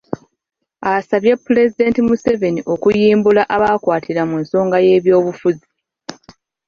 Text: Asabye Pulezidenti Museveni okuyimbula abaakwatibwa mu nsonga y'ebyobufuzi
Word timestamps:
Asabye 0.93 1.33
Pulezidenti 1.45 1.99
Museveni 2.07 2.61
okuyimbula 2.73 3.41
abaakwatibwa 3.55 4.23
mu 4.29 4.37
nsonga 4.43 4.77
y'ebyobufuzi 4.85 5.65